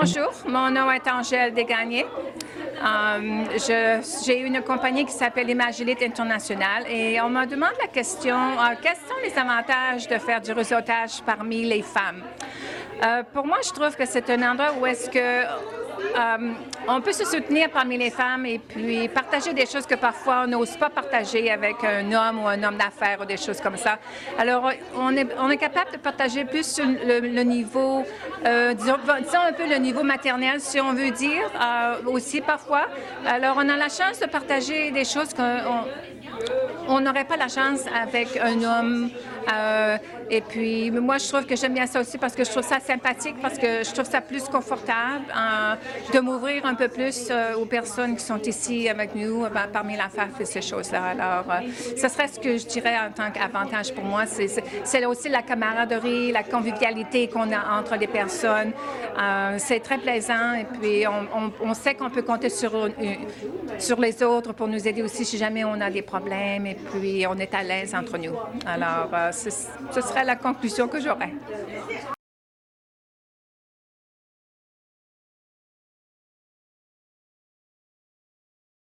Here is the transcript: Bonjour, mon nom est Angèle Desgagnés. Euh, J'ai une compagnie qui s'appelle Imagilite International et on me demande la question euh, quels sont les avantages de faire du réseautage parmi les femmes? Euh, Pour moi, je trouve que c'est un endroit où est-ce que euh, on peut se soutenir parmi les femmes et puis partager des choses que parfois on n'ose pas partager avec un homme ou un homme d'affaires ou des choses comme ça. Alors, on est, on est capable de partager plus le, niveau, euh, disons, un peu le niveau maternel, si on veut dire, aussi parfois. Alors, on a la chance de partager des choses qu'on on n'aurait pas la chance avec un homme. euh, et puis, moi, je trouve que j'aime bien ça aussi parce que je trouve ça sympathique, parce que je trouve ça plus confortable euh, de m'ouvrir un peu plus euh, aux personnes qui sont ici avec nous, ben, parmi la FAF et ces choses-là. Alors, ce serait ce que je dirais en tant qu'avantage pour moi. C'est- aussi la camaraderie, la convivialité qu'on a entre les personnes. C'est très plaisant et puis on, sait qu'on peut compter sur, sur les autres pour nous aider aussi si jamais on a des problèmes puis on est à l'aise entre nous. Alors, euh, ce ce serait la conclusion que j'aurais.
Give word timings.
Bonjour, 0.00 0.32
mon 0.48 0.70
nom 0.70 0.90
est 0.90 1.06
Angèle 1.06 1.52
Desgagnés. 1.52 2.06
Euh, 2.82 3.44
J'ai 4.24 4.40
une 4.40 4.62
compagnie 4.62 5.04
qui 5.04 5.12
s'appelle 5.12 5.50
Imagilite 5.50 6.02
International 6.02 6.84
et 6.88 7.20
on 7.20 7.28
me 7.28 7.44
demande 7.44 7.74
la 7.78 7.86
question 7.86 8.34
euh, 8.34 8.76
quels 8.80 8.96
sont 8.96 9.20
les 9.22 9.38
avantages 9.38 10.08
de 10.08 10.16
faire 10.16 10.40
du 10.40 10.52
réseautage 10.52 11.20
parmi 11.26 11.64
les 11.64 11.82
femmes? 11.82 12.22
Euh, 13.02 13.22
Pour 13.32 13.46
moi, 13.46 13.58
je 13.64 13.70
trouve 13.70 13.96
que 13.96 14.04
c'est 14.04 14.28
un 14.30 14.50
endroit 14.50 14.72
où 14.78 14.84
est-ce 14.84 15.08
que 15.08 15.18
euh, 15.18 16.52
on 16.88 17.00
peut 17.00 17.12
se 17.12 17.24
soutenir 17.24 17.70
parmi 17.70 17.96
les 17.96 18.10
femmes 18.10 18.44
et 18.46 18.58
puis 18.58 19.08
partager 19.08 19.52
des 19.54 19.66
choses 19.66 19.86
que 19.86 19.94
parfois 19.94 20.42
on 20.44 20.48
n'ose 20.48 20.76
pas 20.76 20.90
partager 20.90 21.50
avec 21.50 21.76
un 21.84 22.12
homme 22.12 22.42
ou 22.42 22.48
un 22.48 22.62
homme 22.62 22.76
d'affaires 22.76 23.18
ou 23.20 23.24
des 23.24 23.36
choses 23.36 23.60
comme 23.60 23.76
ça. 23.76 23.98
Alors, 24.38 24.70
on 24.96 25.16
est, 25.16 25.26
on 25.38 25.48
est 25.50 25.56
capable 25.56 25.92
de 25.92 25.98
partager 25.98 26.44
plus 26.44 26.78
le, 26.78 27.42
niveau, 27.42 28.04
euh, 28.44 28.74
disons, 28.74 28.94
un 28.94 29.52
peu 29.52 29.66
le 29.66 29.76
niveau 29.76 30.02
maternel, 30.02 30.60
si 30.60 30.80
on 30.80 30.92
veut 30.92 31.10
dire, 31.10 31.50
aussi 32.06 32.40
parfois. 32.40 32.86
Alors, 33.26 33.56
on 33.58 33.68
a 33.68 33.76
la 33.76 33.88
chance 33.88 34.20
de 34.20 34.26
partager 34.26 34.90
des 34.90 35.04
choses 35.04 35.32
qu'on 35.32 35.84
on 36.90 37.00
n'aurait 37.00 37.24
pas 37.24 37.36
la 37.36 37.48
chance 37.48 37.80
avec 38.02 38.36
un 38.36 38.62
homme. 38.62 39.10
euh, 39.52 39.96
et 40.28 40.40
puis, 40.42 40.90
moi, 40.90 41.18
je 41.18 41.28
trouve 41.28 41.46
que 41.46 41.56
j'aime 41.56 41.74
bien 41.74 41.86
ça 41.86 42.00
aussi 42.00 42.18
parce 42.18 42.34
que 42.34 42.44
je 42.44 42.50
trouve 42.50 42.64
ça 42.64 42.78
sympathique, 42.80 43.36
parce 43.40 43.58
que 43.58 43.82
je 43.84 43.92
trouve 43.92 44.04
ça 44.08 44.20
plus 44.20 44.44
confortable 44.44 45.24
euh, 45.36 45.74
de 46.12 46.20
m'ouvrir 46.20 46.66
un 46.66 46.74
peu 46.74 46.88
plus 46.88 47.28
euh, 47.30 47.54
aux 47.54 47.64
personnes 47.64 48.16
qui 48.16 48.24
sont 48.24 48.40
ici 48.42 48.88
avec 48.88 49.14
nous, 49.14 49.42
ben, 49.42 49.66
parmi 49.72 49.96
la 49.96 50.08
FAF 50.08 50.40
et 50.40 50.44
ces 50.44 50.62
choses-là. 50.62 51.02
Alors, 51.10 51.46
ce 51.96 52.08
serait 52.08 52.28
ce 52.28 52.38
que 52.38 52.56
je 52.58 52.66
dirais 52.66 52.96
en 52.96 53.10
tant 53.12 53.30
qu'avantage 53.30 53.92
pour 53.94 54.04
moi. 54.04 54.26
C'est- 54.26 54.62
aussi 55.06 55.28
la 55.30 55.42
camaraderie, 55.42 56.30
la 56.30 56.42
convivialité 56.42 57.26
qu'on 57.28 57.50
a 57.52 57.78
entre 57.80 57.96
les 57.96 58.06
personnes. 58.06 58.72
C'est 59.56 59.80
très 59.80 59.96
plaisant 59.98 60.52
et 60.54 60.64
puis 60.64 61.04
on, 61.62 61.74
sait 61.74 61.94
qu'on 61.94 62.10
peut 62.10 62.22
compter 62.22 62.50
sur, 62.50 62.72
sur 63.78 63.98
les 63.98 64.22
autres 64.22 64.52
pour 64.52 64.68
nous 64.68 64.86
aider 64.86 65.02
aussi 65.02 65.24
si 65.24 65.38
jamais 65.38 65.64
on 65.64 65.80
a 65.80 65.90
des 65.90 66.02
problèmes 66.02 66.66
puis 66.92 67.26
on 67.26 67.36
est 67.38 67.54
à 67.54 67.62
l'aise 67.62 67.94
entre 67.94 68.18
nous. 68.18 68.34
Alors, 68.66 69.10
euh, 69.12 69.32
ce 69.32 69.50
ce 69.50 70.00
serait 70.00 70.24
la 70.24 70.36
conclusion 70.36 70.88
que 70.88 71.00
j'aurais. 71.00 71.32